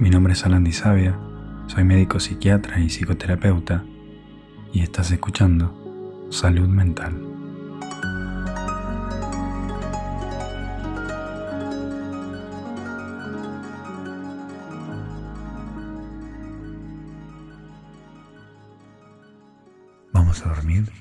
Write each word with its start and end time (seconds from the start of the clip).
Mi 0.00 0.10
nombre 0.10 0.32
es 0.32 0.46
Alan 0.46 0.72
Sabia, 0.72 1.18
soy 1.66 1.82
médico 1.82 2.20
psiquiatra 2.20 2.78
y 2.78 2.86
psicoterapeuta 2.88 3.84
y 4.72 4.82
estás 4.82 5.10
escuchando 5.10 6.28
Salud 6.30 6.68
Mental. 6.68 7.20
¿Vamos 20.12 20.46
a 20.46 20.48
dormir? 20.50 20.97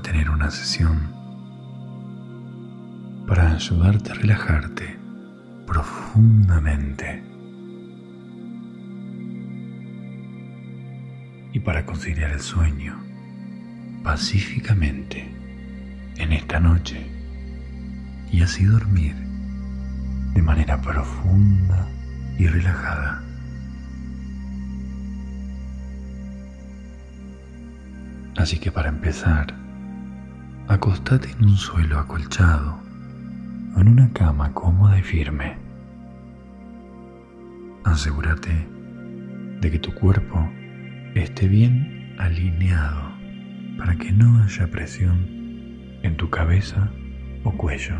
Tener 0.00 0.30
una 0.30 0.50
sesión 0.50 1.12
para 3.26 3.52
ayudarte 3.52 4.12
a 4.12 4.14
relajarte 4.14 4.98
profundamente 5.66 7.22
y 11.52 11.60
para 11.60 11.84
conciliar 11.84 12.30
el 12.30 12.40
sueño 12.40 12.96
pacíficamente 14.02 15.30
en 16.16 16.32
esta 16.32 16.58
noche 16.58 17.06
y 18.30 18.42
así 18.42 18.64
dormir 18.64 19.14
de 20.34 20.42
manera 20.42 20.80
profunda 20.80 21.88
y 22.38 22.46
relajada. 22.46 23.22
Así 28.36 28.58
que 28.58 28.72
para 28.72 28.88
empezar, 28.88 29.61
acostate 30.72 31.30
en 31.30 31.44
un 31.44 31.56
suelo 31.56 31.98
acolchado 31.98 32.78
o 33.76 33.80
en 33.80 33.88
una 33.88 34.10
cama 34.12 34.52
cómoda 34.54 34.98
y 34.98 35.02
firme. 35.02 35.56
Asegúrate 37.84 38.68
de 39.60 39.70
que 39.70 39.78
tu 39.78 39.94
cuerpo 39.94 40.48
esté 41.14 41.46
bien 41.46 42.14
alineado 42.18 43.12
para 43.76 43.96
que 43.96 44.12
no 44.12 44.42
haya 44.42 44.70
presión 44.70 45.26
en 46.02 46.16
tu 46.16 46.30
cabeza 46.30 46.90
o 47.44 47.52
cuello. 47.52 47.96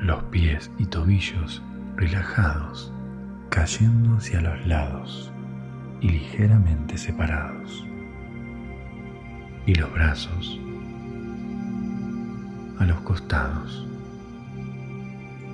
los 0.00 0.22
pies 0.24 0.70
y 0.78 0.86
tobillos 0.86 1.62
relajados, 1.96 2.94
cayendo 3.50 4.16
hacia 4.16 4.40
los 4.40 4.66
lados 4.66 5.32
y 6.00 6.08
ligeramente 6.10 6.98
separados, 6.98 7.86
y 9.66 9.74
los 9.74 9.92
brazos 9.92 10.60
a 12.78 12.84
los 12.84 13.00
costados, 13.00 13.86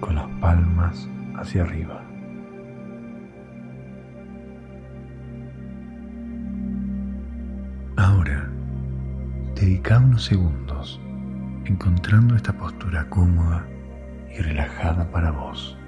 con 0.01 0.17
las 0.17 0.27
palmas 0.41 1.09
hacia 1.37 1.63
arriba. 1.63 2.03
Ahora, 7.97 8.51
dedica 9.55 9.99
unos 9.99 10.25
segundos 10.25 11.01
encontrando 11.65 12.37
esta 12.37 12.53
postura 12.53 13.09
cómoda 13.09 13.67
y 14.37 14.43
relajada 14.43 15.11
para 15.11 15.31
vos. 15.31 15.79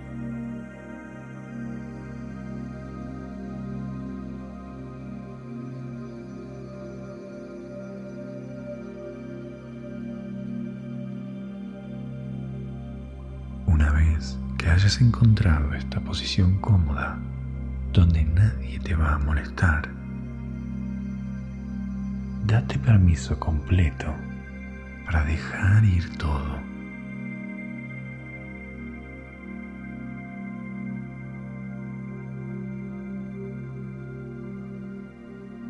Encontrado 15.00 15.74
esta 15.74 16.00
posición 16.00 16.58
cómoda, 16.58 17.18
donde 17.92 18.24
nadie 18.24 18.78
te 18.80 18.94
va 18.94 19.14
a 19.14 19.18
molestar, 19.18 19.88
date 22.46 22.78
permiso 22.78 23.38
completo 23.38 24.14
para 25.04 25.24
dejar 25.24 25.84
ir 25.84 26.16
todo 26.16 26.66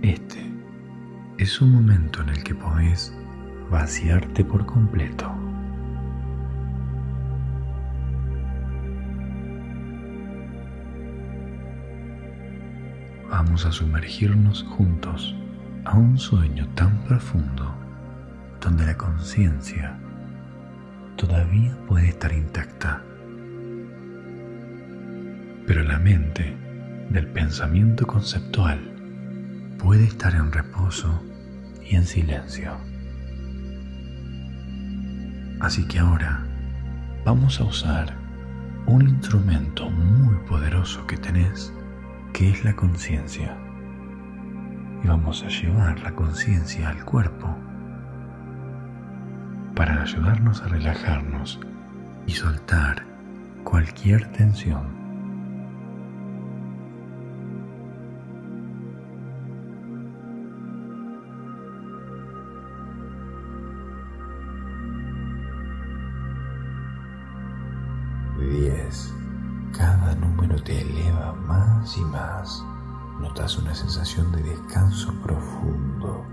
Este 0.07 0.39
es 1.37 1.61
un 1.61 1.73
momento 1.73 2.23
en 2.23 2.29
el 2.29 2.45
que 2.45 2.55
podés 2.55 3.13
vaciarte 3.71 4.45
por 4.45 4.65
completo. 4.65 5.36
Vamos 13.47 13.65
a 13.65 13.71
sumergirnos 13.71 14.65
juntos 14.65 15.37
a 15.84 15.97
un 15.97 16.19
sueño 16.19 16.69
tan 16.75 17.05
profundo 17.05 17.73
donde 18.61 18.84
la 18.84 18.97
conciencia 18.97 19.97
todavía 21.17 21.79
puede 21.87 22.09
estar 22.09 22.33
intacta. 22.33 23.05
Pero 25.65 25.84
la 25.84 26.01
mente 26.01 26.57
del 27.09 27.29
pensamiento 27.29 28.05
conceptual 28.05 28.81
puede 29.78 30.05
estar 30.05 30.34
en 30.34 30.51
reposo 30.51 31.23
y 31.89 31.95
en 31.95 32.05
silencio. 32.05 32.73
Así 35.61 35.87
que 35.87 36.01
ahora 36.01 36.45
vamos 37.25 37.61
a 37.61 37.65
usar 37.65 38.13
un 38.87 39.09
instrumento 39.09 39.89
muy 39.89 40.34
poderoso 40.49 41.07
que 41.07 41.17
tenés, 41.17 41.72
que 42.36 42.50
es 42.50 42.66
la 42.66 42.77
conciencia. 42.77 43.56
Y 45.03 45.09
vamos 45.09 45.42
a 45.42 45.48
llevar 45.48 45.98
la 46.00 46.15
conciencia 46.15 46.91
al 46.91 47.03
cuerpo 47.03 47.48
para 49.74 50.03
ayudarnos 50.03 50.60
a 50.60 50.68
relajarnos 50.68 51.59
y 52.27 52.33
soltar 52.33 53.04
cualquier 53.65 54.30
tensión. 54.33 54.96
Una 73.36 73.74
sensación 73.74 74.33
de 74.33 74.42
descanso 74.42 75.12
profundo. 75.22 76.24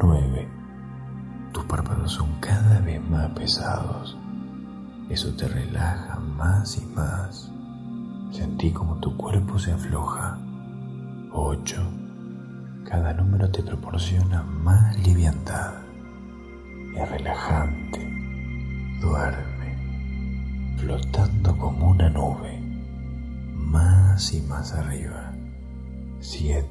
9. 0.00 0.48
Tus 1.52 1.64
párpados 1.64 2.12
son 2.12 2.30
cada 2.40 2.78
vez 2.80 3.02
más 3.08 3.30
pesados. 3.30 4.16
Eso 5.08 5.34
te 5.34 5.48
relaja 5.48 6.20
más 6.20 6.76
y 6.76 6.84
más. 6.94 7.50
Sentí 8.30 8.70
como 8.70 8.96
tu 8.96 9.16
cuerpo 9.16 9.58
se 9.58 9.72
afloja. 9.72 10.38
8. 11.32 11.82
Cada 12.84 13.14
número 13.14 13.50
te 13.50 13.62
proporciona 13.62 14.42
más 14.42 14.96
liviandad. 15.04 15.72
Es 16.94 17.10
relajante. 17.10 17.98
Duerme, 19.00 20.76
flotando 20.76 21.56
como 21.56 21.90
una 21.92 22.10
nube, 22.10 22.60
más 23.54 24.32
y 24.34 24.42
más 24.42 24.74
arriba. 24.74 25.25
7. 26.28 26.66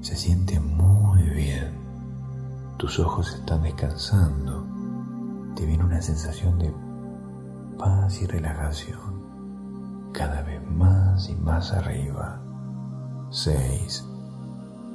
Se 0.00 0.16
siente 0.16 0.58
muy 0.58 1.22
bien. 1.22 1.70
Tus 2.78 2.98
ojos 2.98 3.32
están 3.32 3.62
descansando. 3.62 4.66
Te 5.54 5.64
viene 5.64 5.84
una 5.84 6.02
sensación 6.02 6.58
de 6.58 6.74
paz 7.78 8.20
y 8.20 8.26
relajación. 8.26 10.10
Cada 10.12 10.42
vez 10.42 10.60
más 10.68 11.30
y 11.30 11.36
más 11.36 11.72
arriba. 11.72 12.40
6. 13.30 14.04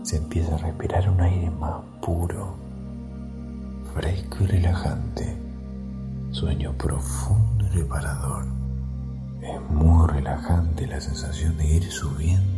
Se 0.03 0.17
empieza 0.17 0.55
a 0.55 0.57
respirar 0.57 1.09
un 1.09 1.21
aire 1.21 1.49
más 1.49 1.81
puro, 2.01 2.55
fresco 3.93 4.43
y 4.43 4.47
relajante. 4.47 5.41
Sueño 6.31 6.73
profundo 6.73 7.63
y 7.67 7.69
reparador. 7.69 8.45
Es 9.41 9.61
muy 9.71 10.07
relajante 10.07 10.85
la 10.87 10.99
sensación 10.99 11.57
de 11.57 11.67
ir 11.67 11.89
subiendo 11.89 12.48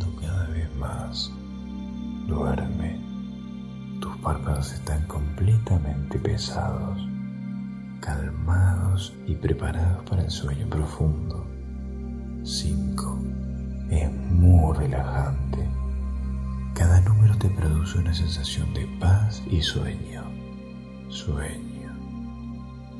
Duerme. 2.26 2.98
Tus 4.00 4.16
párpados 4.18 4.72
están 4.72 5.06
completamente 5.06 6.18
pesados, 6.18 6.98
calmados 8.00 9.12
y 9.26 9.34
preparados 9.34 10.02
para 10.08 10.22
el 10.22 10.30
sueño 10.30 10.66
profundo. 10.68 11.46
5. 12.42 13.18
Es 13.90 14.10
muy 14.12 14.76
relajante. 14.76 15.68
Cada 16.74 17.00
número 17.02 17.36
te 17.38 17.48
produce 17.50 17.98
una 17.98 18.14
sensación 18.14 18.72
de 18.74 18.86
paz 18.98 19.42
y 19.50 19.60
sueño. 19.62 20.24
Sueño. 21.10 21.92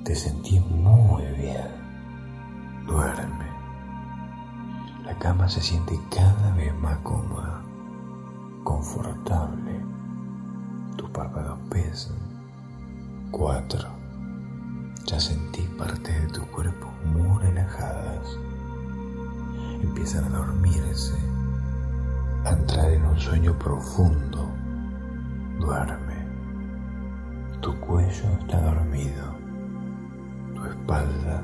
Te 0.04 0.14
sentís 0.14 0.60
muy 0.66 1.24
bien. 1.36 1.68
Duerme. 2.86 3.52
La 5.04 5.18
cama 5.18 5.48
se 5.48 5.60
siente 5.60 5.98
cada 6.14 6.54
vez 6.54 6.72
más 6.76 6.98
cómoda, 6.98 7.51
confortable. 8.64 9.80
Tus 10.96 11.10
párpados 11.10 11.58
pesan. 11.70 12.16
Cuatro. 13.30 13.88
Ya 15.06 15.18
sentís 15.18 15.68
parte 15.70 16.12
de 16.12 16.26
tu 16.28 16.42
cuerpo 16.46 16.88
muy 17.04 17.38
relajadas. 17.42 18.38
Empiezan 19.82 20.24
a 20.26 20.38
dormirse, 20.38 21.14
a 22.44 22.50
entrar 22.50 22.90
en 22.90 23.04
un 23.04 23.18
sueño 23.18 23.58
profundo. 23.58 24.48
Duerme. 25.58 26.12
Tu 27.60 27.78
cuello 27.80 28.24
está 28.40 28.60
dormido, 28.60 29.36
tu 30.54 30.64
espalda 30.64 31.42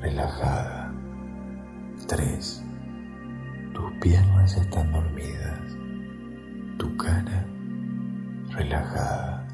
relajada. 0.00 0.92
Tres. 2.08 2.62
Tus 3.72 3.92
piernas 4.00 4.56
están 4.56 4.90
dormidas, 4.90 5.76
tu 6.78 6.96
cara 6.96 7.46
relajada. 8.50 9.46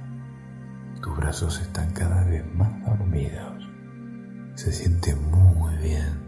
Tus 1.02 1.16
brazos 1.16 1.60
están 1.60 1.92
cada 1.92 2.24
vez 2.24 2.44
más 2.54 2.70
dormidos. 2.84 3.68
Se 4.54 4.72
siente 4.72 5.14
muy 5.14 5.76
bien. 5.76 6.20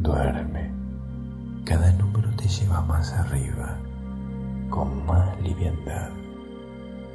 Duerme. 0.00 0.72
Cada 1.64 1.92
número 1.92 2.30
te 2.36 2.46
lleva 2.46 2.82
más 2.82 3.12
arriba, 3.12 3.78
con 4.68 5.06
más 5.06 5.40
liviandad. 5.40 6.10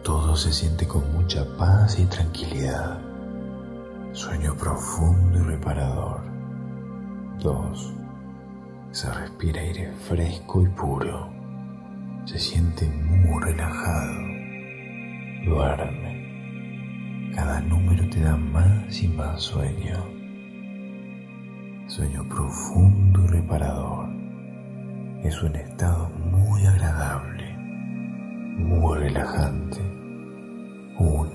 Todo 0.03 0.35
se 0.35 0.51
siente 0.51 0.87
con 0.87 1.11
mucha 1.13 1.45
paz 1.57 1.99
y 1.99 2.05
tranquilidad. 2.05 2.99
Sueño 4.13 4.55
profundo 4.55 5.37
y 5.37 5.41
reparador. 5.43 6.21
2. 7.43 7.93
Se 8.91 9.13
respira 9.13 9.61
aire 9.61 9.91
fresco 10.07 10.63
y 10.63 10.67
puro. 10.69 11.38
Se 12.29 12.37
siente 12.37 12.87
muy 12.87 13.41
relajado. 13.41 14.13
Duerme. 15.45 17.31
Cada 17.33 17.59
número 17.61 18.07
te 18.07 18.19
da 18.19 18.37
más 18.37 19.01
y 19.01 19.07
más 19.07 19.41
sueño. 19.41 19.97
Sueño 21.87 22.23
profundo 22.29 23.25
y 23.25 23.27
reparador. 23.29 24.09
Es 25.23 25.41
un 25.41 25.55
estado 25.55 26.07
muy 26.31 26.63
agradable, 26.67 27.57
muy 28.59 28.99
relajante. 28.99 29.81
1. 30.99 31.31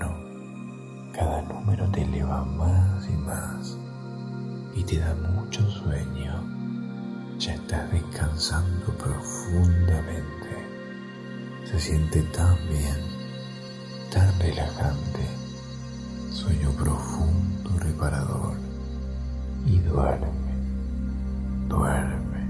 Cada 1.11 1.41
número 1.41 1.91
te 1.91 2.03
eleva 2.03 2.45
más 2.45 3.05
y 3.09 3.17
más 3.17 3.77
y 4.73 4.83
te 4.85 4.99
da 4.99 5.13
mucho 5.13 5.61
sueño. 5.71 6.41
Ya 7.37 7.55
estás 7.55 7.91
descansando 7.91 8.93
profundamente. 8.97 10.44
Se 11.65 11.79
siente 11.79 12.21
tan 12.21 12.55
bien, 12.69 13.01
tan 14.11 14.39
relajante. 14.39 15.27
Sueño 16.31 16.69
profundo, 16.71 17.71
reparador. 17.79 18.53
Y 19.65 19.79
duerme, 19.79 20.27
duerme, 21.67 22.47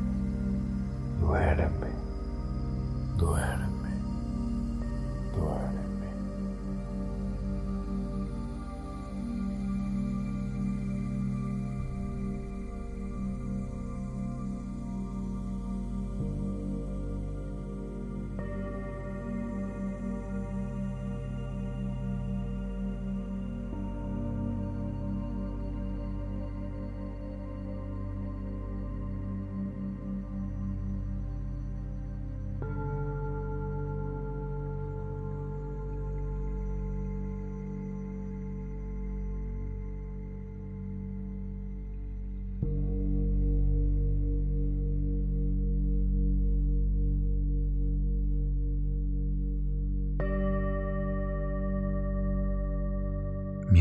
duerme, 1.22 1.88
duerme. 3.18 3.65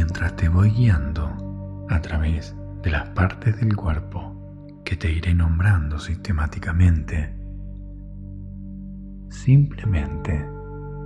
Mientras 0.04 0.37
te 0.37 0.50
voy 0.50 0.68
guiando 0.68 1.87
a 1.88 1.99
través 2.02 2.54
de 2.82 2.90
las 2.90 3.08
partes 3.11 3.58
del 3.58 3.75
cuerpo 3.75 4.37
que 4.84 4.96
te 4.96 5.11
iré 5.11 5.34
nombrando 5.34 5.99
sistemáticamente. 5.99 7.34
Simplemente 9.30 10.46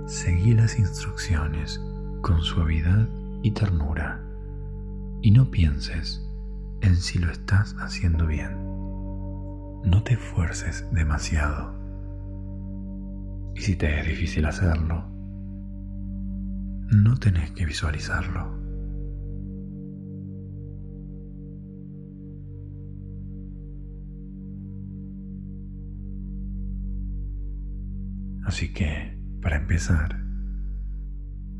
seguí 0.05 0.53
las 0.53 0.77
instrucciones 0.77 1.81
con 2.21 2.41
suavidad 2.41 3.07
y 3.41 3.51
ternura 3.51 4.21
y 5.21 5.31
no 5.31 5.49
pienses 5.49 6.29
en 6.81 6.97
si 6.97 7.19
lo 7.19 7.31
estás 7.31 7.77
haciendo 7.79 8.27
bien. 8.27 8.51
No 9.85 10.03
te 10.03 10.15
esfuerces 10.15 10.85
demasiado. 10.91 11.73
Y 13.55 13.61
si 13.61 13.77
te 13.77 14.01
es 14.01 14.05
difícil 14.05 14.45
hacerlo, 14.45 15.05
no 16.91 17.15
tenés 17.17 17.51
que 17.51 17.65
visualizarlo. 17.65 18.58
Así 28.59 28.73
que, 28.73 29.17
para 29.41 29.55
empezar, 29.55 30.21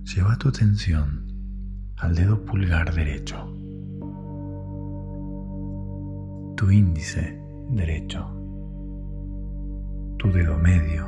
lleva 0.03 0.35
tu 0.37 0.49
atención 0.49 1.31
al 1.95 2.13
dedo 2.13 2.43
pulgar 2.43 2.93
derecho, 2.93 3.45
tu 6.57 6.69
índice 6.69 7.41
derecho, 7.69 8.27
tu 10.17 10.29
dedo 10.33 10.57
medio, 10.57 11.07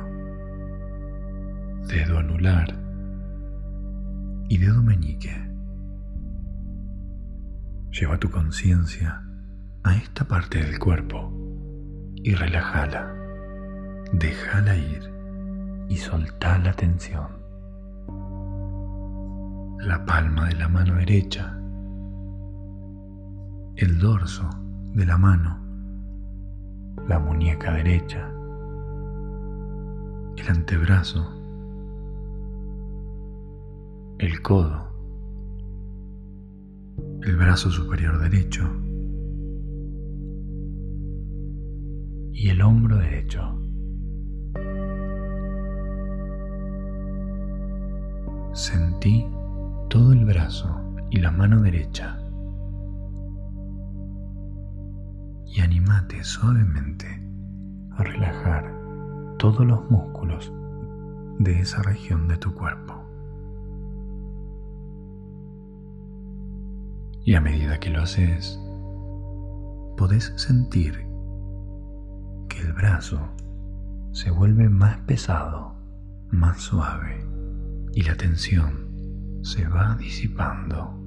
dedo 1.88 2.18
anular. 2.18 2.74
Y 4.48 4.56
dedo 4.56 4.82
meñique. 4.82 5.36
Lleva 7.90 8.18
tu 8.18 8.30
conciencia 8.30 9.22
a 9.84 9.94
esta 9.94 10.24
parte 10.24 10.58
del 10.64 10.78
cuerpo 10.78 11.30
y 12.16 12.34
relájala. 12.34 13.14
Déjala 14.14 14.74
ir 14.76 15.11
y 15.88 15.96
soltá 15.96 16.58
la 16.58 16.72
tensión. 16.72 17.42
La 19.78 20.04
palma 20.04 20.48
de 20.48 20.54
la 20.54 20.68
mano 20.68 20.94
derecha, 20.94 21.58
el 23.76 23.98
dorso 23.98 24.48
de 24.94 25.06
la 25.06 25.18
mano, 25.18 25.58
la 27.08 27.18
muñeca 27.18 27.72
derecha, 27.72 28.28
el 30.36 30.48
antebrazo, 30.48 31.24
el 34.18 34.40
codo, 34.42 34.88
el 37.22 37.36
brazo 37.36 37.70
superior 37.70 38.18
derecho 38.18 38.62
y 42.32 42.48
el 42.48 42.62
hombro 42.62 42.98
derecho. 42.98 43.58
Sentí 48.54 49.26
todo 49.88 50.12
el 50.12 50.26
brazo 50.26 50.68
y 51.08 51.20
la 51.20 51.30
mano 51.30 51.62
derecha 51.62 52.18
y 55.46 55.62
animate 55.62 56.22
suavemente 56.22 57.06
a 57.96 58.04
relajar 58.04 58.70
todos 59.38 59.66
los 59.66 59.90
músculos 59.90 60.52
de 61.38 61.60
esa 61.60 61.80
región 61.82 62.28
de 62.28 62.36
tu 62.36 62.54
cuerpo. 62.54 62.94
Y 67.24 67.34
a 67.34 67.40
medida 67.40 67.80
que 67.80 67.88
lo 67.88 68.02
haces, 68.02 68.60
podés 69.96 70.30
sentir 70.36 71.06
que 72.50 72.60
el 72.60 72.74
brazo 72.74 73.18
se 74.10 74.30
vuelve 74.30 74.68
más 74.68 74.98
pesado, 75.06 75.74
más 76.30 76.60
suave 76.60 77.21
y 77.94 78.02
la 78.02 78.16
tensión 78.16 79.40
se 79.42 79.66
va 79.68 79.96
disipando. 79.96 80.98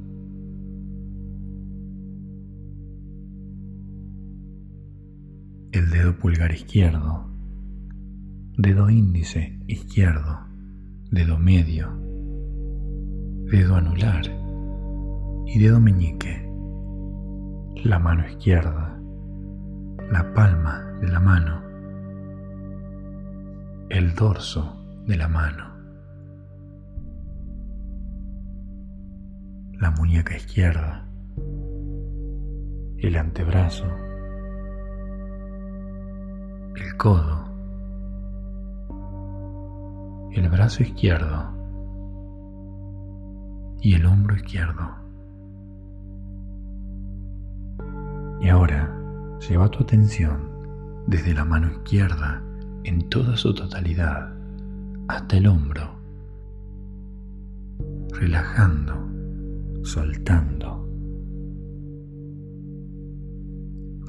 El 5.72 5.89
dedo 5.89 6.18
pulgar 6.18 6.51
izquierdo, 6.51 7.30
dedo 8.58 8.89
índice 8.89 9.60
izquierdo, 9.68 10.39
dedo 11.12 11.38
medio, 11.38 11.89
dedo 13.51 13.75
anular 13.75 14.25
y 15.46 15.60
dedo 15.60 15.80
meñique, 15.80 16.50
la 17.84 18.00
mano 18.00 18.27
izquierda, 18.27 19.00
la 20.12 20.34
palma 20.34 20.82
de 21.01 21.08
la 21.10 21.20
mano, 21.20 21.62
el 23.89 24.15
dorso 24.15 24.82
de 25.06 25.18
la 25.18 25.27
mano, 25.27 25.75
la 29.86 29.92
muñeca 29.92 30.36
izquierda, 30.36 31.06
el 32.98 33.15
antebrazo, 33.18 33.86
el 36.75 36.98
codo, 36.98 37.46
el 40.32 40.50
brazo 40.50 40.82
izquierdo 40.82 41.54
y 43.80 43.94
el 43.94 44.08
hombro 44.08 44.36
izquierdo. 44.36 44.89
Y 48.42 48.50
ahora 48.50 48.92
lleva 49.48 49.70
tu 49.70 49.84
atención 49.84 50.50
desde 51.06 51.36
la 51.36 51.46
mano 51.46 51.68
izquierda 51.68 52.42
en 52.86 53.08
toda 53.10 53.38
su 53.38 53.54
totalidad 53.54 54.34
hasta 55.10 55.38
el 55.38 55.46
hombro, 55.46 55.92
relajando, 58.13 59.05
soltando, 59.86 60.84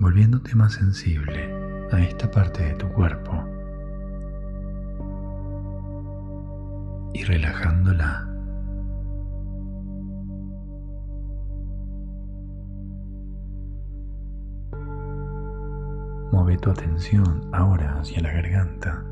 volviéndote 0.01 0.55
más 0.55 0.73
sensible 0.73 1.53
a 1.93 2.01
esta 2.01 2.31
parte 2.31 2.65
de 2.65 2.75
tu 2.77 2.89
cuerpo 2.89 3.33
y 7.13 7.23
relajándola. 7.25 8.27
Mueve 16.33 16.57
tu 16.57 16.71
atención 16.71 17.51
ahora 17.53 17.99
hacia 18.01 18.23
la 18.23 18.33
garganta, 18.33 19.05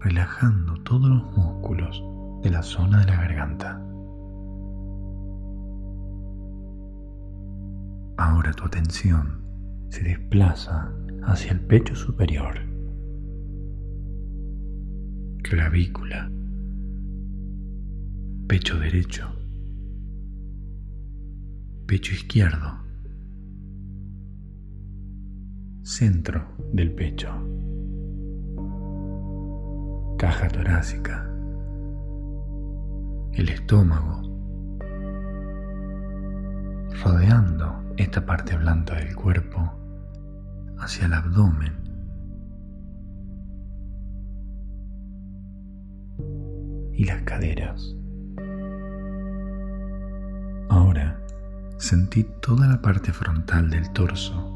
relajando 0.00 0.74
todos 0.84 1.08
los 1.08 1.36
músculos 1.36 2.17
de 2.42 2.50
la 2.50 2.62
zona 2.62 3.00
de 3.00 3.06
la 3.06 3.16
garganta. 3.16 3.82
Ahora 8.16 8.52
tu 8.52 8.64
atención 8.64 9.44
se 9.88 10.02
desplaza 10.02 10.92
hacia 11.22 11.52
el 11.52 11.60
pecho 11.60 11.94
superior, 11.94 12.54
clavícula, 15.42 16.30
pecho 18.48 18.78
derecho, 18.78 19.24
pecho 21.86 22.12
izquierdo, 22.14 22.78
centro 25.82 26.44
del 26.72 26.92
pecho, 26.92 27.30
caja 30.18 30.48
torácica, 30.48 31.37
el 33.32 33.48
estómago, 33.48 34.22
rodeando 37.04 37.82
esta 37.96 38.24
parte 38.24 38.56
blanda 38.56 38.94
del 38.96 39.14
cuerpo 39.14 39.72
hacia 40.78 41.06
el 41.06 41.14
abdomen. 41.14 41.72
Y 46.92 47.04
las 47.04 47.22
caderas. 47.22 47.94
Ahora 50.68 51.20
sentí 51.78 52.24
toda 52.40 52.66
la 52.66 52.82
parte 52.82 53.12
frontal 53.12 53.70
del 53.70 53.90
torso 53.92 54.54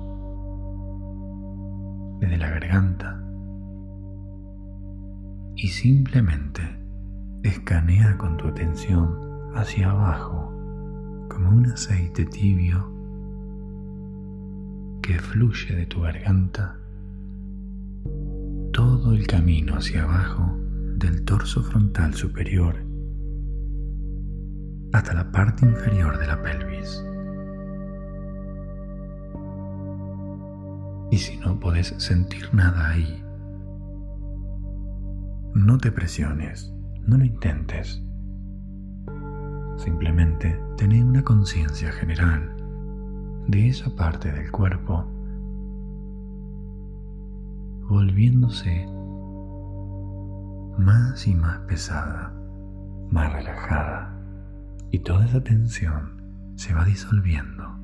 desde 2.20 2.36
la 2.38 2.50
garganta 2.50 3.22
y 5.54 5.68
simplemente 5.68 6.81
escanea 7.42 8.16
con 8.18 8.36
tu 8.36 8.48
atención 8.48 9.18
hacia 9.54 9.90
abajo 9.90 10.52
como 11.28 11.50
un 11.50 11.66
aceite 11.66 12.24
tibio 12.24 12.90
que 15.02 15.18
fluye 15.18 15.74
de 15.74 15.86
tu 15.86 16.00
garganta 16.02 16.78
todo 18.72 19.12
el 19.12 19.26
camino 19.26 19.76
hacia 19.76 20.04
abajo 20.04 20.56
del 20.96 21.24
torso 21.24 21.62
frontal 21.62 22.14
superior 22.14 22.76
hasta 24.92 25.14
la 25.14 25.32
parte 25.32 25.66
inferior 25.66 26.18
de 26.18 26.26
la 26.26 26.42
pelvis. 26.42 27.04
Y 31.10 31.18
si 31.18 31.36
no 31.38 31.58
puedes 31.58 31.88
sentir 31.98 32.48
nada 32.54 32.90
ahí, 32.90 33.22
no 35.54 35.78
te 35.78 35.92
presiones, 35.92 36.72
no 37.06 37.18
lo 37.18 37.24
intentes. 37.24 38.02
Simplemente 39.76 40.58
ten 40.76 41.04
una 41.04 41.22
conciencia 41.22 41.90
general 41.92 42.54
de 43.48 43.68
esa 43.68 43.94
parte 43.96 44.30
del 44.30 44.50
cuerpo 44.50 45.04
volviéndose 47.88 48.86
más 50.78 51.26
y 51.26 51.34
más 51.34 51.58
pesada, 51.60 52.32
más 53.10 53.32
relajada 53.32 54.16
y 54.90 55.00
toda 55.00 55.26
esa 55.26 55.42
tensión 55.42 56.22
se 56.56 56.74
va 56.74 56.84
disolviendo. 56.84 57.82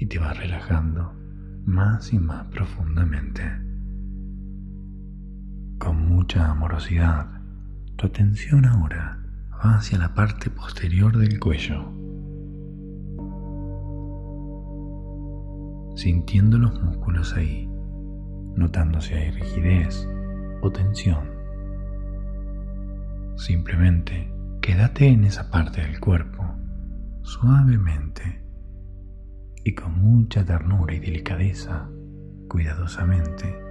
y 0.00 0.06
te 0.06 0.18
vas 0.18 0.36
relajando 0.38 1.12
más 1.66 2.12
y 2.14 2.18
más 2.18 2.46
profundamente. 2.46 3.69
Con 5.80 6.06
mucha 6.10 6.50
amorosidad, 6.50 7.26
tu 7.96 8.06
atención 8.06 8.66
ahora 8.66 9.18
va 9.52 9.76
hacia 9.76 9.96
la 9.96 10.12
parte 10.14 10.50
posterior 10.50 11.16
del 11.16 11.40
cuello, 11.40 11.90
sintiendo 15.96 16.58
los 16.58 16.78
músculos 16.82 17.34
ahí, 17.34 17.66
notando 18.56 19.00
si 19.00 19.14
hay 19.14 19.30
rigidez 19.30 20.06
o 20.60 20.70
tensión. 20.70 21.30
Simplemente 23.36 24.30
quédate 24.60 25.08
en 25.08 25.24
esa 25.24 25.50
parte 25.50 25.80
del 25.80 25.98
cuerpo, 25.98 26.44
suavemente 27.22 28.44
y 29.64 29.74
con 29.74 29.98
mucha 29.98 30.44
ternura 30.44 30.92
y 30.92 31.00
delicadeza, 31.00 31.88
cuidadosamente, 32.48 33.69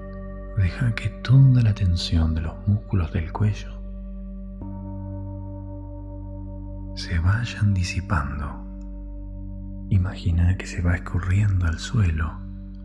deja 0.58 0.94
que 0.96 1.10
toda 1.10 1.62
la 1.62 1.74
tensión 1.74 2.36
de 2.36 2.42
los 2.42 2.68
músculos 2.68 3.12
del 3.14 3.32
cuello 3.32 3.80
se 6.96 7.18
vayan 7.20 7.74
disipando. 7.74 8.46
Imagina 9.90 10.58
que 10.58 10.68
se 10.68 10.82
va 10.82 10.96
escurriendo 10.96 11.66
al 11.66 11.80
suelo 11.80 12.32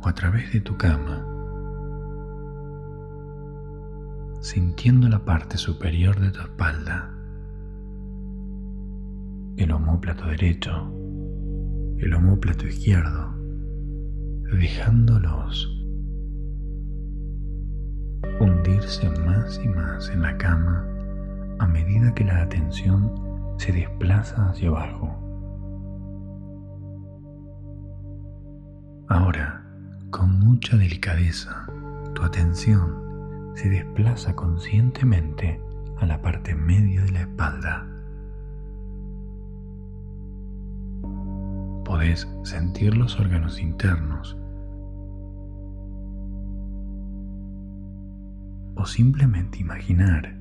o 0.01 0.09
a 0.09 0.15
través 0.15 0.53
de 0.53 0.61
tu 0.61 0.77
cama, 0.77 1.27
sintiendo 4.41 5.09
la 5.09 5.25
parte 5.25 5.59
superior 5.59 6.21
de 6.21 6.31
tu 6.31 6.41
espalda, 6.41 7.11
el 9.57 9.73
homóplato 9.73 10.27
derecho, 10.27 10.93
el 11.99 12.15
homóplato 12.15 12.67
izquierdo, 12.67 13.35
dejándolos 14.53 15.74
hundirse 18.41 19.09
más 19.21 19.61
y 19.63 19.69
más 19.69 20.09
en 20.11 20.23
la 20.23 20.37
cama 20.37 20.87
a 21.59 21.67
medida 21.67 22.15
que 22.15 22.25
la 22.25 22.43
atención 22.43 23.13
se 23.59 23.73
desplaza 23.73 24.49
hacia 24.49 24.69
abajo. 24.69 25.21
Ahora, 29.09 29.65
con 30.11 30.39
mucha 30.39 30.77
delicadeza, 30.77 31.67
tu 32.15 32.23
atención 32.23 33.53
se 33.55 33.69
desplaza 33.69 34.35
conscientemente 34.35 35.61
a 35.99 36.07
la 36.07 36.21
parte 36.21 36.55
media 36.55 37.03
de 37.03 37.13
la 37.13 37.21
espalda. 37.21 37.87
Podés 41.85 42.29
sentir 42.43 42.97
los 42.97 43.21
órganos 43.21 43.61
internos 43.61 44.37
o 48.77 48.87
simplemente 48.87 49.59
imaginar, 49.59 50.37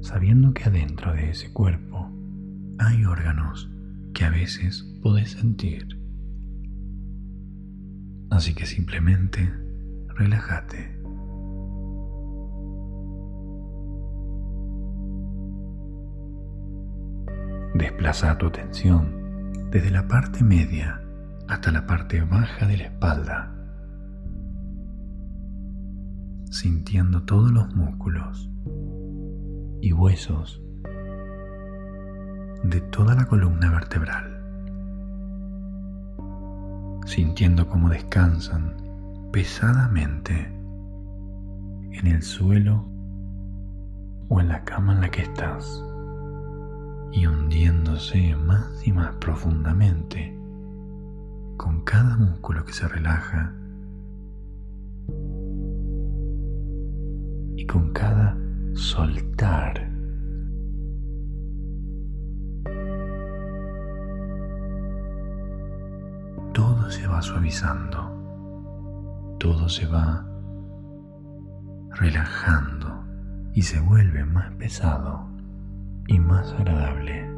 sabiendo 0.00 0.52
que 0.52 0.64
adentro 0.64 1.12
de 1.12 1.30
ese 1.30 1.52
cuerpo 1.52 2.10
hay 2.78 3.04
órganos 3.04 3.70
que 4.14 4.24
a 4.24 4.30
veces 4.30 4.82
podés 5.02 5.32
sentir. 5.32 5.98
Así 8.30 8.54
que 8.54 8.66
simplemente 8.66 9.52
relájate. 10.08 10.98
Desplaza 17.74 18.36
tu 18.36 18.46
atención 18.46 19.22
desde 19.70 19.90
la 19.90 20.06
parte 20.06 20.44
media 20.44 21.02
hasta 21.48 21.70
la 21.70 21.86
parte 21.86 22.20
baja 22.22 22.66
de 22.66 22.76
la 22.76 22.84
espalda 22.84 23.51
sintiendo 26.52 27.22
todos 27.22 27.50
los 27.50 27.74
músculos 27.74 28.50
y 29.80 29.94
huesos 29.94 30.62
de 32.62 32.82
toda 32.90 33.14
la 33.14 33.24
columna 33.24 33.70
vertebral, 33.70 34.38
sintiendo 37.06 37.66
cómo 37.66 37.88
descansan 37.88 38.76
pesadamente 39.32 40.54
en 41.92 42.06
el 42.06 42.20
suelo 42.22 42.86
o 44.28 44.38
en 44.38 44.48
la 44.48 44.62
cama 44.64 44.92
en 44.92 45.00
la 45.00 45.10
que 45.10 45.22
estás 45.22 45.82
y 47.12 47.26
hundiéndose 47.26 48.36
más 48.36 48.86
y 48.86 48.92
más 48.92 49.14
profundamente 49.14 50.38
con 51.56 51.80
cada 51.84 52.18
músculo 52.18 52.62
que 52.66 52.74
se 52.74 52.86
relaja 52.88 53.54
y 57.62 57.66
con 57.66 57.92
cada 57.92 58.36
soltar. 58.74 59.88
Todo 66.52 66.90
se 66.90 67.06
va 67.06 67.22
suavizando, 67.22 69.36
todo 69.38 69.68
se 69.68 69.86
va 69.86 70.26
relajando 71.92 73.04
y 73.54 73.62
se 73.62 73.78
vuelve 73.78 74.24
más 74.24 74.50
pesado 74.54 75.28
y 76.08 76.18
más 76.18 76.52
agradable. 76.54 77.31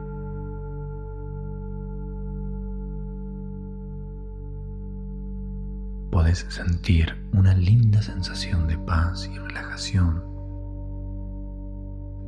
Podés 6.25 6.47
sentir 6.49 7.15
una 7.35 7.53
linda 7.53 8.01
sensación 8.01 8.67
de 8.67 8.79
paz 8.79 9.29
y 9.31 9.39
relajación 9.39 10.23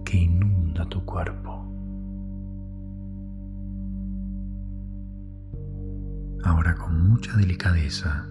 que 0.05 0.19
inunda 0.19 0.87
tu 0.91 1.03
cuerpo. 1.07 1.65
Ahora 6.45 6.75
con 6.75 7.09
mucha 7.09 7.35
delicadeza 7.39 8.29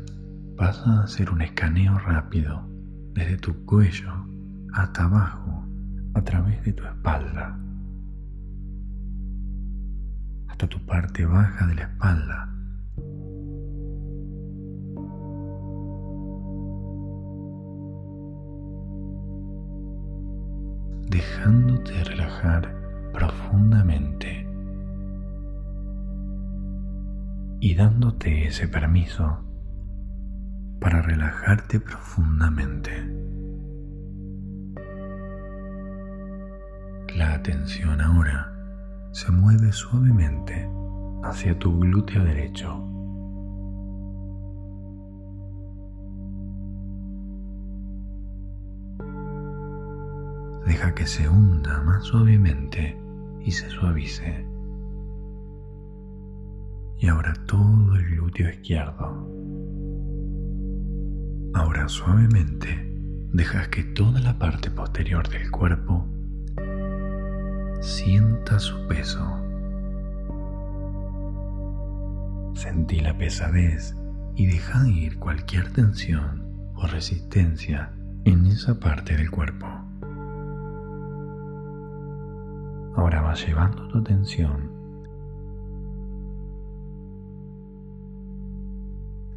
vas 0.55 0.77
a 0.85 1.01
hacer 1.01 1.31
un 1.31 1.41
escaneo 1.41 1.97
rápido 1.97 2.69
desde 3.15 3.37
tu 3.37 3.65
cuello 3.65 4.13
hasta 4.71 5.05
abajo 5.05 5.65
a 6.13 6.21
través 6.21 6.63
de 6.63 6.73
tu 6.73 6.83
espalda 6.83 7.59
hasta 10.47 10.67
tu 10.67 10.85
parte 10.85 11.25
baja 11.25 11.65
de 11.65 11.73
la 11.73 11.81
espalda 11.85 12.54
dejándote 21.15 22.03
relajar 22.03 22.75
profundamente 23.13 24.45
y 27.61 27.73
dándote 27.73 28.47
ese 28.47 28.67
permiso 28.67 29.39
para 30.81 31.01
relajarte 31.01 31.79
profundamente. 31.79 32.91
La 37.15 37.33
atención 37.35 38.01
ahora 38.01 38.51
se 39.13 39.31
mueve 39.31 39.71
suavemente 39.71 40.69
hacia 41.23 41.57
tu 41.57 41.79
glúteo 41.79 42.25
derecho. 42.25 42.94
Deja 50.65 50.95
que 50.95 51.05
se 51.05 51.29
hunda 51.29 51.81
más 51.83 52.03
suavemente 52.05 52.97
y 53.39 53.51
se 53.51 53.69
suavice. 53.69 54.45
Y 56.97 57.07
ahora 57.07 57.33
todo 57.45 57.95
el 57.95 58.05
glúteo 58.05 58.49
izquierdo. 58.49 59.29
Ahora 61.53 61.87
suavemente 61.87 62.91
dejas 63.31 63.67
que 63.67 63.83
toda 63.83 64.19
la 64.21 64.39
parte 64.39 64.71
posterior 64.71 65.29
del 65.29 65.51
cuerpo 65.51 66.07
sienta 67.81 68.57
su 68.59 68.87
peso. 68.87 69.23
Sentí 72.55 73.01
la 73.01 73.15
pesadez 73.17 73.95
y 74.35 74.47
deja 74.47 74.87
ir 74.89 75.19
cualquier 75.19 75.71
tensión 75.71 76.71
o 76.73 76.87
resistencia 76.87 77.93
en 78.23 78.47
esa 78.47 78.79
parte 78.79 79.15
del 79.15 79.29
cuerpo. 79.29 79.84
Ahora 82.95 83.21
vas 83.21 83.45
llevando 83.45 83.87
tu 83.89 83.97
atención 83.97 84.71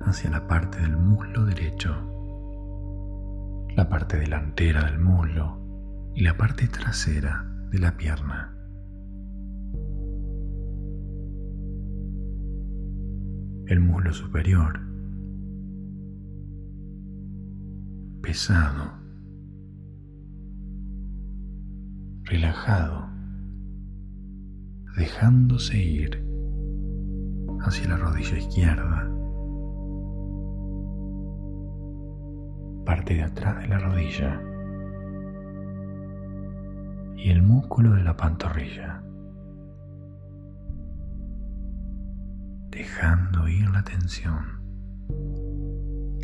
hacia 0.01 0.31
la 0.31 0.47
parte 0.47 0.81
del 0.81 0.97
muslo 0.97 1.45
derecho, 1.45 1.93
la 3.77 3.89
parte 3.89 4.17
delantera 4.17 4.85
del 4.85 5.01
muslo 5.01 5.59
y 6.15 6.23
la 6.23 6.37
parte 6.37 6.69
trasera 6.69 7.45
de 7.71 7.79
la 7.81 7.97
pierna. 7.97 8.55
El 13.67 13.81
muslo 13.81 14.13
superior, 14.13 14.81
pesado, 18.23 18.93
relajado 22.23 23.08
dejándose 24.97 25.79
ir 25.79 26.25
hacia 27.61 27.89
la 27.89 27.97
rodilla 27.97 28.39
izquierda, 28.39 29.11
parte 32.85 33.15
de 33.15 33.23
atrás 33.23 33.59
de 33.59 33.69
la 33.69 33.79
rodilla 33.79 34.41
y 37.17 37.31
el 37.31 37.43
músculo 37.43 37.95
de 37.95 38.05
la 38.05 38.17
pantorrilla. 38.17 39.03
dejando 42.79 43.49
ir 43.49 43.69
la 43.71 43.83
tensión, 43.83 44.45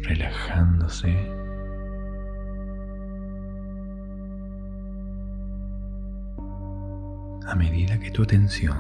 relajándose. 0.04 1.43
A 7.46 7.54
medida 7.54 7.98
que 8.00 8.10
tu 8.10 8.22
atención, 8.22 8.74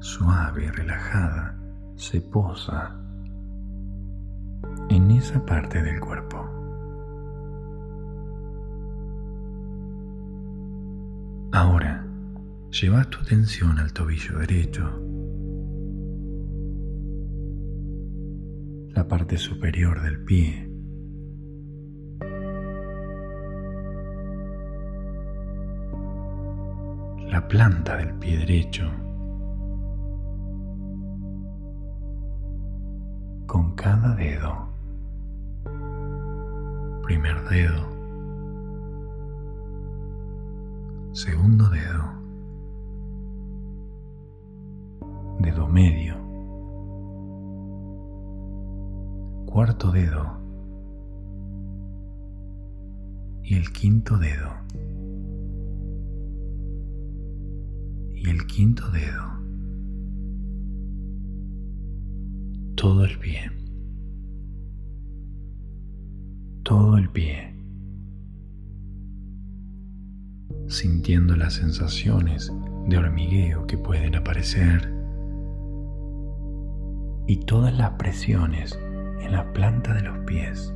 suave 0.00 0.64
y 0.64 0.70
relajada, 0.70 1.56
se 1.94 2.22
posa 2.22 2.96
en 4.88 5.10
esa 5.10 5.44
parte 5.44 5.82
del 5.82 6.00
cuerpo. 6.00 6.38
Ahora, 11.52 12.06
lleva 12.70 13.04
tu 13.04 13.18
atención 13.18 13.78
al 13.78 13.92
tobillo 13.92 14.38
derecho, 14.38 14.88
la 18.94 19.06
parte 19.06 19.36
superior 19.36 20.00
del 20.00 20.24
pie, 20.24 20.69
la 27.30 27.46
planta 27.46 27.96
del 27.96 28.12
pie 28.14 28.38
derecho, 28.38 28.90
con 33.46 33.72
cada 33.76 34.16
dedo. 34.16 34.68
Primer 37.04 37.40
dedo. 37.48 37.88
Segundo 41.12 41.68
dedo. 41.68 42.04
Dedo 45.38 45.68
medio. 45.68 46.16
Cuarto 49.46 49.92
dedo. 49.92 50.36
Y 53.44 53.54
el 53.54 53.72
quinto 53.72 54.18
dedo. 54.18 54.50
Y 58.20 58.28
el 58.28 58.46
quinto 58.46 58.88
dedo. 58.90 59.30
todo 62.80 63.04
el 63.04 63.18
pie, 63.18 63.52
todo 66.62 66.96
el 66.96 67.10
pie, 67.10 67.54
sintiendo 70.66 71.36
las 71.36 71.52
sensaciones 71.52 72.50
de 72.88 72.96
hormigueo 72.96 73.66
que 73.66 73.76
pueden 73.76 74.16
aparecer 74.16 74.90
y 77.26 77.44
todas 77.44 77.76
las 77.76 77.90
presiones 77.98 78.80
en 79.20 79.30
la 79.30 79.52
planta 79.52 79.92
de 79.92 80.00
los 80.00 80.18
pies. 80.20 80.72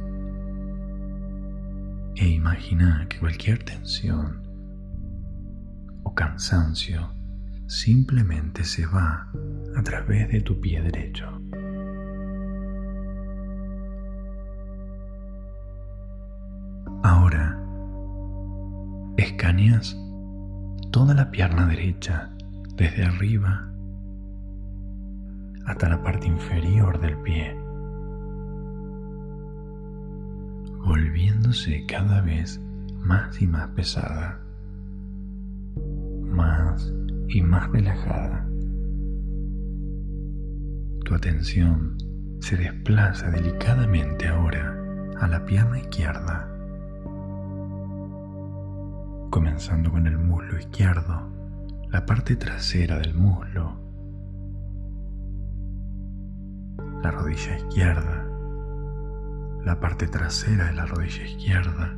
E 2.17 2.29
imagina 2.29 3.07
que 3.09 3.19
cualquier 3.19 3.65
tensión 3.65 4.43
o 6.03 6.15
cansancio 6.15 7.15
simplemente 7.67 8.65
se 8.65 8.87
va 8.87 9.31
a 9.77 9.83
través 9.83 10.29
de 10.31 10.41
tu 10.41 10.61
pie 10.61 10.83
derecho. 10.83 11.27
Ahora, 17.03 17.59
escaneas 19.17 19.97
toda 20.91 21.15
la 21.15 21.31
pierna 21.31 21.67
derecha 21.67 22.31
desde 22.77 23.05
arriba 23.05 23.71
hasta 25.67 25.89
la 25.89 26.03
parte 26.03 26.27
inferior 26.27 27.01
del 27.01 27.17
pie, 27.19 27.55
volviéndose 30.85 31.85
cada 31.87 32.21
vez 32.21 32.61
más 33.01 33.41
y 33.41 33.47
más 33.47 33.69
pesada, 33.71 34.41
más 36.23 36.93
y 37.29 37.43
más 37.43 37.71
relajada. 37.71 38.49
Tu 41.05 41.15
atención 41.15 41.97
se 42.41 42.57
desplaza 42.57 43.31
delicadamente 43.31 44.29
ahora 44.29 44.77
a 45.21 45.29
la 45.29 45.45
pierna 45.45 45.79
izquierda 45.79 46.55
comenzando 49.35 49.91
con 49.91 50.07
el 50.07 50.17
muslo 50.17 50.57
izquierdo, 50.61 51.29
la 51.91 52.07
parte 52.07 52.37
trasera 52.37 53.01
del 53.01 53.15
muslo, 53.15 53.81
la 57.03 57.11
rodilla 57.11 57.57
izquierda, 57.57 58.25
la 59.65 59.81
parte 59.81 60.07
trasera 60.07 60.67
de 60.67 60.75
la 60.75 60.87
rodilla 60.87 61.25
izquierda 61.25 61.97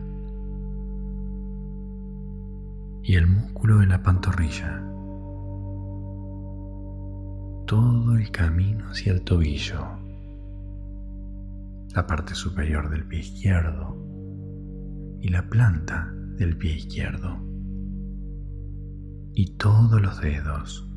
y 3.02 3.16
el 3.16 3.26
músculo 3.26 3.80
de 3.80 3.86
la 3.86 4.02
pantorrilla. 4.02 4.82
Todo 7.66 8.16
el 8.16 8.30
camino 8.30 8.84
hacia 8.90 9.12
el 9.12 9.22
tobillo, 9.22 9.84
la 11.92 12.06
parte 12.06 12.32
superior 12.32 12.88
del 12.88 13.04
pie 13.08 13.18
izquierdo 13.18 13.96
y 15.20 15.30
la 15.30 15.48
planta 15.48 16.12
del 16.38 16.56
pie 16.56 16.76
izquierdo 16.76 17.40
y 19.32 19.56
todos 19.56 20.00
los 20.00 20.20
dedos, 20.20 20.88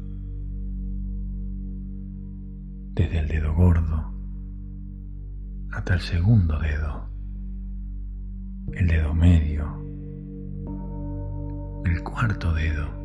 desde 2.94 3.18
el 3.18 3.28
dedo 3.30 3.56
gordo 3.56 4.14
hasta 5.72 5.96
el 5.96 6.02
segundo 6.02 6.60
dedo, 6.60 7.10
el 8.74 8.88
dedo 8.88 9.16
medio, 9.16 9.66
el 11.84 12.04
cuarto 12.04 12.54
dedo 12.54 12.99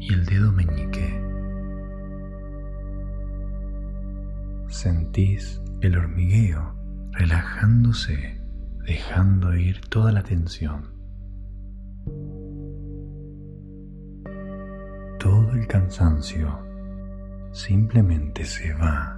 y 0.00 0.12
el 0.12 0.24
dedo 0.26 0.52
meñique. 0.52 1.22
Sentís 4.68 5.60
el 5.80 5.96
hormigueo 5.96 6.74
relajándose 7.12 8.40
dejando 8.86 9.54
ir 9.54 9.80
toda 9.88 10.12
la 10.12 10.22
tensión. 10.22 10.94
Todo 15.18 15.52
el 15.52 15.66
cansancio 15.66 16.58
simplemente 17.52 18.44
se 18.44 18.72
va 18.74 19.14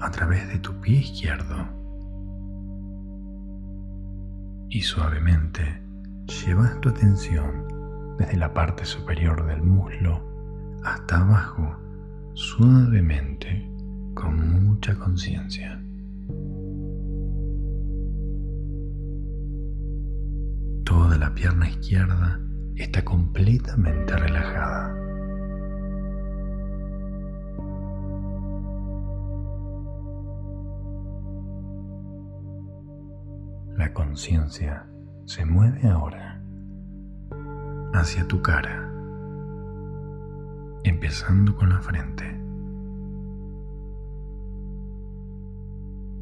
a 0.00 0.10
través 0.10 0.48
de 0.48 0.58
tu 0.58 0.80
pie 0.80 0.98
izquierdo 0.98 1.56
y 4.68 4.80
suavemente 4.82 5.87
llevas 6.28 6.78
tu 6.80 6.90
atención 6.90 7.66
desde 8.18 8.36
la 8.36 8.52
parte 8.52 8.84
superior 8.84 9.46
del 9.46 9.62
muslo 9.62 10.22
hasta 10.84 11.20
abajo 11.20 11.76
suavemente 12.34 13.70
con 14.14 14.64
mucha 14.64 14.94
conciencia. 14.96 15.82
Toda 20.84 21.16
la 21.16 21.34
pierna 21.34 21.68
izquierda 21.68 22.40
está 22.76 23.04
completamente 23.04 24.16
relajada. 24.16 24.94
La 33.76 33.92
conciencia 33.94 34.88
se 35.28 35.44
mueve 35.44 35.86
ahora 35.86 36.42
hacia 37.92 38.26
tu 38.26 38.40
cara, 38.40 38.90
empezando 40.84 41.54
con 41.54 41.68
la 41.68 41.82
frente, 41.82 42.24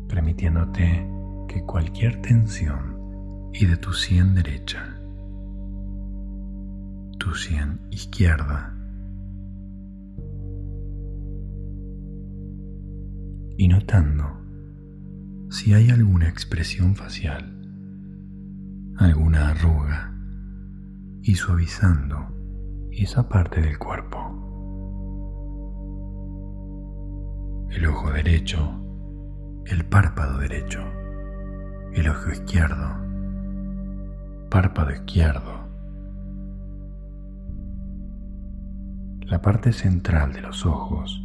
permitiéndote 0.08 1.08
que 1.46 1.62
cualquier 1.62 2.20
tensión 2.20 3.50
y 3.52 3.66
de 3.66 3.76
tu 3.76 3.92
sien 3.92 4.34
derecha, 4.34 4.98
tu 7.20 7.32
sien 7.36 7.82
izquierda 7.92 8.74
y 13.56 13.68
notando 13.68 14.36
si 15.48 15.74
hay 15.74 15.90
alguna 15.90 16.28
expresión 16.28 16.96
facial, 16.96 17.55
alguna 18.98 19.50
arruga 19.50 20.12
y 21.22 21.34
suavizando 21.34 22.28
esa 22.92 23.28
parte 23.28 23.60
del 23.60 23.78
cuerpo. 23.78 24.18
El 27.70 27.86
ojo 27.86 28.10
derecho, 28.10 28.72
el 29.66 29.84
párpado 29.84 30.38
derecho, 30.38 30.80
el 31.92 32.08
ojo 32.08 32.30
izquierdo, 32.30 32.96
párpado 34.50 34.92
izquierdo, 34.92 35.68
la 39.22 39.42
parte 39.42 39.72
central 39.72 40.32
de 40.32 40.40
los 40.40 40.64
ojos, 40.64 41.22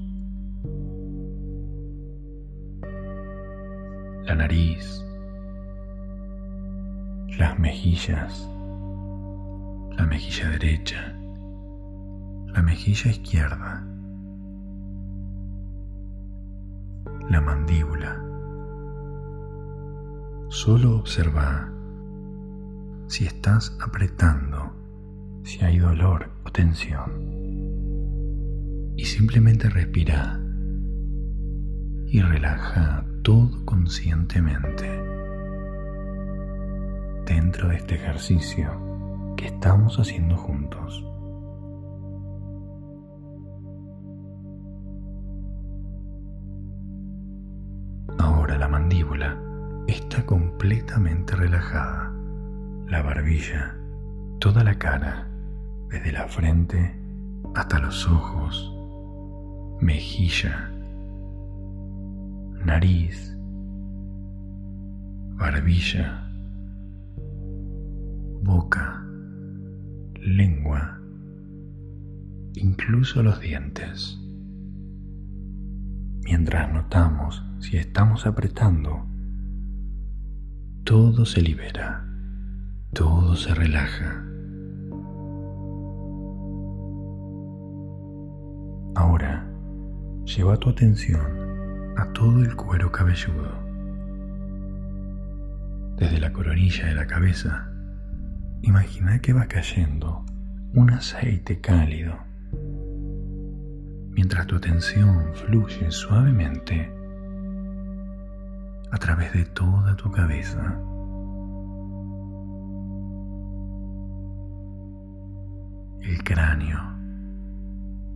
la 4.25 4.36
nariz, 4.36 5.05
las 7.38 7.58
mejillas, 7.58 8.48
la 9.98 10.06
mejilla 10.06 10.50
derecha, 10.50 11.15
la 12.48 12.62
mejilla 12.62 13.12
izquierda, 13.12 13.88
la 17.30 17.41
mandíbula. 17.41 18.22
Solo 20.50 20.98
observa 20.98 21.72
si 23.08 23.26
estás 23.26 23.78
apretando, 23.82 24.74
si 25.44 25.63
hay 25.63 25.80
dolor 25.80 26.30
o 26.46 26.52
tensión. 26.52 27.32
Y 28.98 29.06
simplemente 29.06 29.70
respira 29.70 30.39
y 32.08 32.22
relaja 32.22 33.06
todo 33.24 33.65
conscientemente 33.65 35.00
dentro 37.34 37.70
de 37.70 37.78
este 37.78 37.96
ejercicio 37.96 38.70
que 39.38 39.48
estamos 39.48 39.98
haciendo 39.98 40.36
juntos. 40.36 41.06
Ahora 48.20 48.58
la 48.58 48.67
mandíbula 48.67 49.38
está 49.88 50.26
completamente 50.26 51.34
relajada. 51.38 52.12
La 52.88 53.02
barbilla, 53.02 53.78
toda 54.39 54.65
la 54.65 54.76
cara, 54.78 55.26
desde 55.89 56.12
la 56.12 56.28
frente 56.28 56.94
hasta 57.56 57.80
los 57.80 58.10
ojos, 58.10 58.76
mejilla, 59.80 60.70
nariz, 62.65 63.38
barbilla, 65.38 66.31
boca, 68.43 69.06
lengua, 70.15 70.99
incluso 72.56 73.21
los 73.23 73.39
dientes. 73.39 74.17
Mientras 76.23 76.71
notamos 76.73 77.43
si 77.60 77.77
estamos 77.77 78.25
apretando, 78.25 79.06
todo 80.84 81.25
se 81.25 81.41
libera, 81.41 82.06
todo 82.93 83.36
se 83.36 83.54
relaja. 83.54 84.25
Ahora, 88.95 89.47
lleva 90.25 90.58
tu 90.58 90.69
atención 90.69 91.21
a 91.97 92.12
todo 92.13 92.43
el 92.43 92.56
cuero 92.56 92.91
cabelludo. 92.91 93.51
Desde 95.97 96.19
la 96.19 96.34
coronilla 96.34 96.88
de 96.88 96.95
la 96.95 97.06
cabeza, 97.06 97.70
imagina 98.62 99.19
que 99.19 99.34
va 99.34 99.47
cayendo 99.47 100.26
un 100.74 100.91
aceite 100.91 101.60
cálido 101.60 102.32
mientras 104.12 104.45
tu 104.47 104.56
atención 104.56 105.34
fluye 105.34 105.89
suavemente 105.89 106.91
a 108.91 108.97
través 108.97 109.34
de 109.34 109.45
toda 109.45 109.95
tu 109.95 110.12
cabeza. 110.12 110.78
El 116.02 116.24
cráneo, 116.24 116.80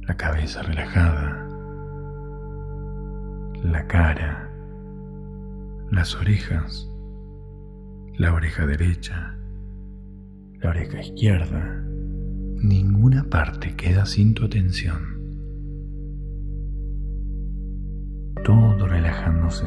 la 0.01 0.17
cabeza 0.17 0.61
relajada, 0.63 1.47
la 3.63 3.87
cara, 3.87 4.49
las 5.91 6.15
orejas, 6.15 6.89
la 8.17 8.33
oreja 8.33 8.65
derecha, 8.65 9.34
oreja 10.69 10.99
izquierda. 10.99 11.83
Ninguna 12.61 13.25
parte 13.29 13.75
queda 13.75 14.05
sin 14.05 14.33
tu 14.33 14.45
atención. 14.45 15.15
todo 18.45 18.87
relajándose 18.87 19.65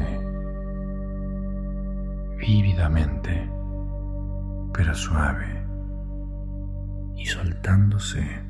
vívidamente, 2.37 3.51
pero 4.73 4.95
suave 4.95 5.65
y 7.17 7.25
soltándose. 7.25 8.48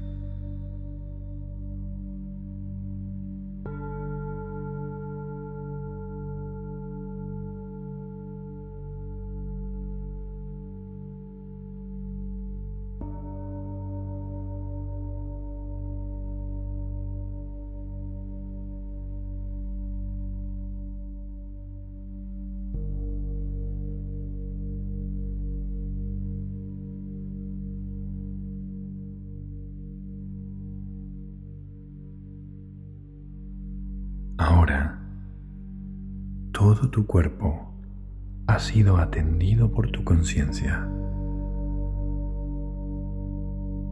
Todo 36.76 36.92
tu 36.92 37.08
cuerpo 37.08 37.74
ha 38.46 38.60
sido 38.60 38.98
atendido 38.98 39.72
por 39.72 39.90
tu 39.90 40.04
conciencia. 40.04 40.88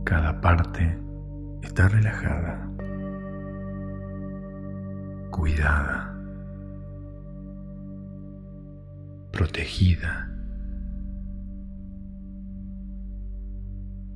Cada 0.04 0.40
parte 0.42 0.96
está 1.64 1.88
relajada, 1.88 2.70
cuidada, 5.32 6.14
protegida. 9.32 10.30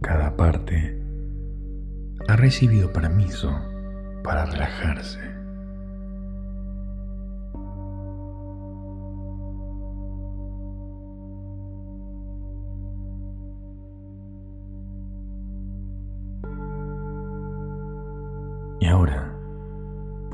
Cada 0.02 0.38
parte 0.38 1.04
ha 2.28 2.36
recibido 2.36 2.94
permiso 2.94 3.52
para 4.24 4.46
relajarse. 4.46 5.41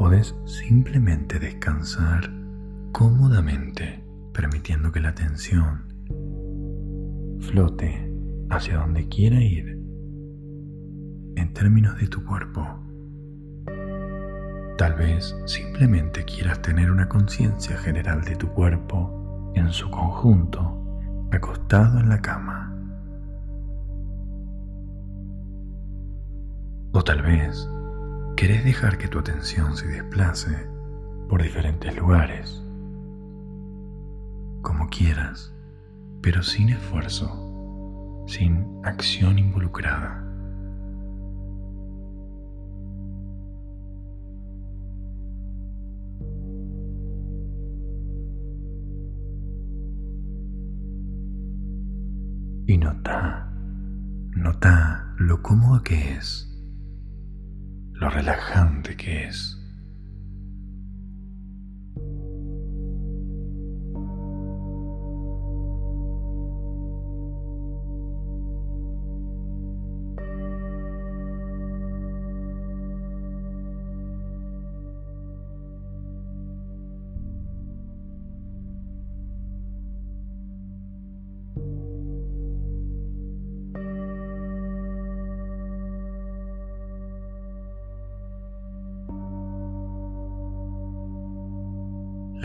Podés 0.08 0.34
simplemente 0.46 1.38
descansar 1.38 2.32
cómodamente, 2.94 4.06
permitiendo 4.32 4.90
que 4.94 5.02
la 5.02 5.14
tensión 5.14 5.84
flote 7.42 8.10
hacia 8.50 8.78
donde 8.78 9.10
quiera 9.10 9.44
ir 9.44 9.78
en 11.36 11.54
términos 11.54 11.98
de 11.98 12.08
tu 12.08 12.24
cuerpo. 12.24 12.66
Tal 14.78 14.94
vez 14.94 15.36
simplemente 15.46 16.24
quieras 16.24 16.62
tener 16.62 16.90
una 16.90 17.10
conciencia 17.10 17.76
general 17.76 18.24
de 18.24 18.38
tu 18.38 18.48
cuerpo 18.48 19.52
en 19.56 19.74
su 19.74 19.92
conjunto, 19.92 21.02
acostado 21.34 22.00
en 22.00 22.08
la 22.08 22.22
cama. 22.22 22.74
O 26.94 27.04
tal 27.04 27.22
vez 27.24 27.70
querés 28.38 28.64
dejar 28.64 29.00
que 29.00 29.08
tu 29.08 29.18
atención 29.18 29.76
se 29.76 29.88
desplace 29.88 30.70
por 31.28 31.42
diferentes 31.42 31.98
lugares, 31.98 32.64
como 34.62 34.88
quieras, 34.90 35.56
pero 36.22 36.44
sin 36.44 36.70
esfuerzo, 36.70 38.24
sin 38.28 38.64
acción 38.84 39.40
involucrada. 39.40 40.24
Y 52.68 52.78
nota, 52.78 53.52
nota 54.36 55.16
lo 55.18 55.42
cómodo 55.42 55.82
que 55.82 56.14
es 56.14 56.48
lo 58.00 58.10
relajante 58.10 58.96
que 58.96 59.26
es. 59.26 59.57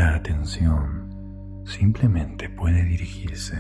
La 0.03 0.17
atención 0.17 1.63
simplemente 1.65 2.49
puede 2.49 2.83
dirigirse. 2.83 3.57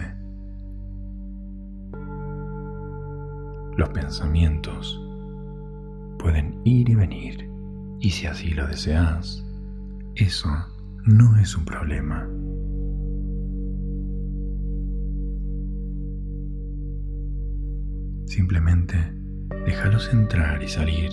Los 3.76 3.88
pensamientos 3.90 5.00
pueden 6.18 6.60
ir 6.64 6.88
y 6.88 6.94
venir 6.96 7.48
y 8.00 8.10
si 8.10 8.26
así 8.26 8.50
lo 8.54 8.66
deseas, 8.66 9.46
eso 10.16 10.48
no 11.04 11.36
es 11.36 11.56
un 11.56 11.64
problema. 11.64 12.28
Simplemente 18.26 18.96
déjalos 19.64 20.12
entrar 20.12 20.60
y 20.60 20.66
salir 20.66 21.12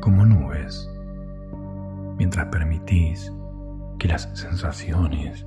como 0.00 0.24
nubes, 0.24 0.90
mientras 2.16 2.46
permitís 2.46 3.30
que 4.02 4.08
las 4.08 4.28
sensaciones 4.34 5.46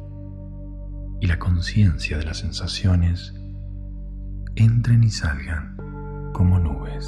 y 1.20 1.28
la 1.28 1.38
conciencia 1.38 2.18
de 2.18 2.24
las 2.24 2.38
sensaciones 2.38 3.36
entren 4.56 5.04
y 5.04 5.10
salgan 5.10 5.76
como 6.32 6.58
nubes. 6.58 7.06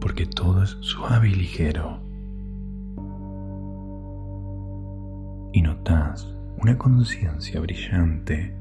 Porque 0.00 0.26
todo 0.26 0.62
es 0.62 0.76
suave 0.80 1.28
y 1.28 1.34
ligero. 1.34 2.00
Y 5.52 5.60
notas 5.60 6.32
una 6.56 6.78
conciencia 6.78 7.60
brillante 7.60 8.56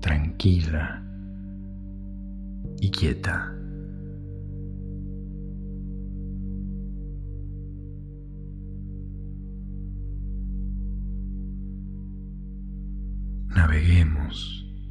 tranquila 0.00 1.04
y 2.80 2.90
quieta. 2.90 3.52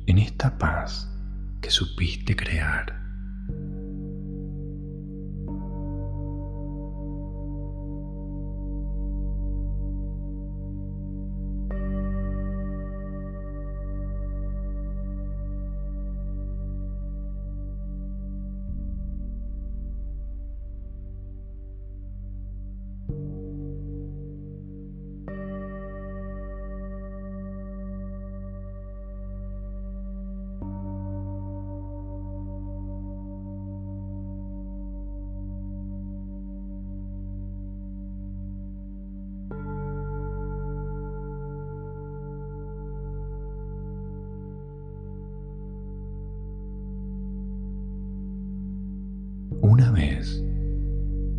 En 0.08 0.18
esta 0.18 0.58
paz 0.58 1.08
que 1.62 1.70
supiste 1.70 2.36
crear. 2.36 3.01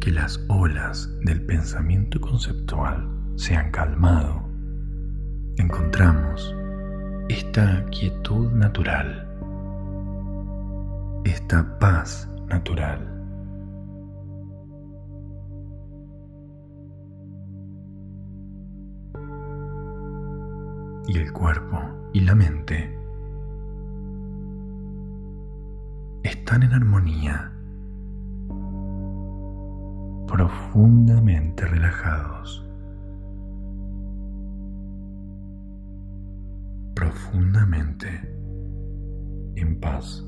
Que 0.02 0.10
las 0.10 0.44
olas 0.48 1.08
del 1.20 1.46
pensamiento 1.46 2.20
conceptual 2.20 3.08
se 3.36 3.54
han 3.54 3.70
calmado, 3.70 4.42
encontramos 5.58 6.52
esta 7.28 7.86
quietud 7.86 8.50
natural, 8.50 9.28
esta 11.24 11.78
paz 11.78 12.28
natural. 12.48 13.08
Y 21.06 21.16
el 21.16 21.32
cuerpo 21.32 21.80
y 22.12 22.22
la 22.22 22.34
mente 22.34 22.98
están 26.24 26.64
en 26.64 26.72
armonía 26.72 27.51
profundamente 30.32 31.66
relajados, 31.66 32.66
profundamente 36.94 38.08
en 39.56 39.78
paz. 39.78 40.24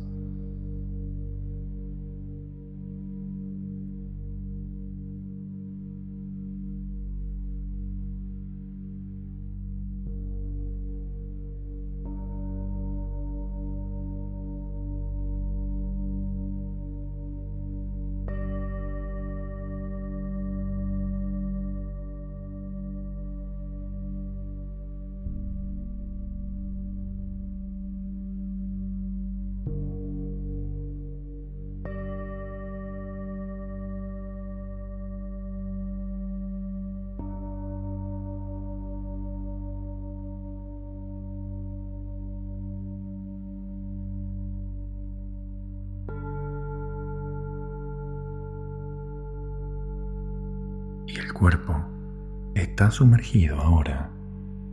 Está 52.84 52.96
sumergido 52.96 53.58
ahora 53.58 54.10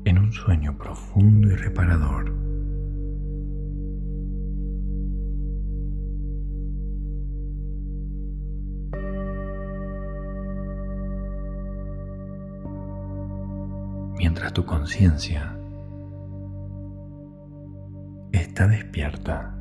en 0.04 0.18
un 0.18 0.34
sueño 0.34 0.78
profundo 0.78 1.50
y 1.50 1.56
reparador. 1.56 2.30
Mientras 14.18 14.52
tu 14.52 14.66
conciencia 14.66 15.58
está 18.34 18.68
despierta. 18.68 19.56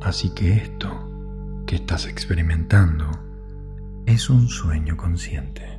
Así 0.00 0.32
que 0.32 0.52
esto 0.52 1.64
que 1.66 1.74
estás 1.74 2.06
experimentando 2.06 3.27
es 4.08 4.30
un 4.30 4.48
sueño 4.48 4.96
consciente. 4.96 5.77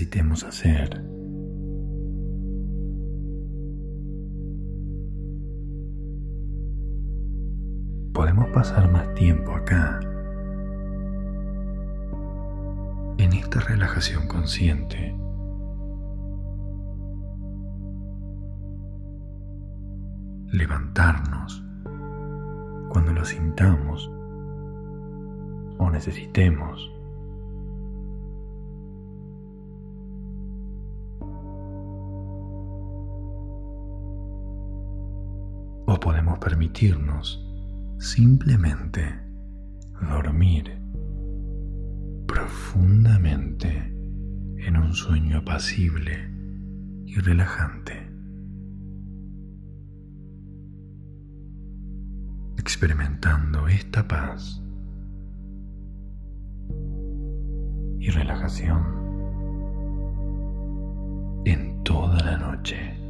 Necesitemos 0.00 0.44
hacer. 0.44 1.04
Podemos 8.14 8.48
pasar 8.48 8.90
más 8.90 9.12
tiempo 9.12 9.52
acá, 9.52 10.00
en 13.18 13.32
esta 13.34 13.60
relajación 13.60 14.26
consciente. 14.26 15.14
Levantarnos 20.50 21.62
cuando 22.88 23.12
lo 23.12 23.24
sintamos 23.26 24.10
o 25.76 25.90
necesitemos. 25.90 26.99
Permitirnos 36.40 37.46
simplemente 37.98 39.20
dormir 40.00 40.80
profundamente 42.26 43.68
en 44.66 44.76
un 44.76 44.94
sueño 44.94 45.38
apacible 45.38 46.30
y 47.04 47.14
relajante. 47.16 48.10
Experimentando 52.56 53.68
esta 53.68 54.06
paz 54.06 54.62
y 57.98 58.10
relajación 58.10 59.00
en 61.44 61.82
toda 61.84 62.18
la 62.20 62.36
noche. 62.36 63.09